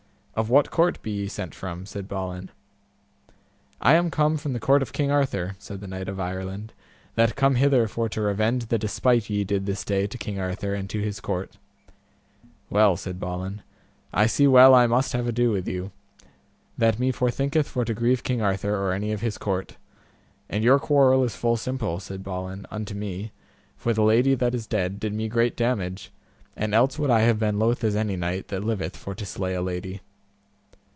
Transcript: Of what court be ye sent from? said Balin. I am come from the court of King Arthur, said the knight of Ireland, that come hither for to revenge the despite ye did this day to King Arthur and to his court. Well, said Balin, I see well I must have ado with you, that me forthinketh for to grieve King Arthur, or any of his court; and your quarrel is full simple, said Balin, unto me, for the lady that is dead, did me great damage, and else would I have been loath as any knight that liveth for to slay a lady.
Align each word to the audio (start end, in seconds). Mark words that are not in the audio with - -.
Of 0.33 0.49
what 0.49 0.71
court 0.71 0.99
be 1.03 1.11
ye 1.11 1.27
sent 1.27 1.53
from? 1.53 1.85
said 1.85 2.07
Balin. 2.07 2.49
I 3.81 3.93
am 3.93 4.09
come 4.09 4.37
from 4.37 4.53
the 4.53 4.61
court 4.61 4.81
of 4.81 4.93
King 4.93 5.11
Arthur, 5.11 5.55
said 5.59 5.81
the 5.81 5.87
knight 5.87 6.07
of 6.07 6.21
Ireland, 6.21 6.73
that 7.15 7.35
come 7.35 7.55
hither 7.55 7.85
for 7.87 8.07
to 8.09 8.21
revenge 8.21 8.67
the 8.67 8.79
despite 8.79 9.29
ye 9.29 9.43
did 9.43 9.65
this 9.65 9.83
day 9.83 10.07
to 10.07 10.17
King 10.17 10.39
Arthur 10.39 10.73
and 10.73 10.89
to 10.89 10.99
his 11.01 11.19
court. 11.19 11.57
Well, 12.71 12.95
said 12.97 13.19
Balin, 13.19 13.61
I 14.13 14.25
see 14.25 14.47
well 14.47 14.73
I 14.73 14.87
must 14.87 15.11
have 15.13 15.27
ado 15.27 15.51
with 15.51 15.67
you, 15.67 15.91
that 16.77 16.97
me 16.97 17.11
forthinketh 17.11 17.67
for 17.67 17.83
to 17.83 17.93
grieve 17.93 18.23
King 18.23 18.41
Arthur, 18.41 18.73
or 18.81 18.93
any 18.93 19.11
of 19.11 19.21
his 19.21 19.37
court; 19.37 19.75
and 20.49 20.63
your 20.63 20.79
quarrel 20.79 21.23
is 21.25 21.35
full 21.35 21.57
simple, 21.57 21.99
said 21.99 22.23
Balin, 22.23 22.65
unto 22.71 22.95
me, 22.95 23.31
for 23.75 23.93
the 23.93 24.01
lady 24.01 24.33
that 24.35 24.55
is 24.55 24.65
dead, 24.65 24.97
did 24.99 25.13
me 25.13 25.27
great 25.27 25.57
damage, 25.57 26.09
and 26.55 26.73
else 26.73 26.97
would 26.97 27.11
I 27.11 27.19
have 27.19 27.37
been 27.37 27.59
loath 27.59 27.83
as 27.83 27.97
any 27.97 28.15
knight 28.15 28.47
that 28.47 28.63
liveth 28.63 28.95
for 28.95 29.13
to 29.13 29.25
slay 29.25 29.53
a 29.53 29.61
lady. 29.61 29.99